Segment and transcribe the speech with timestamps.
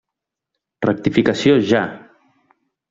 [0.87, 1.87] Rectificació ja!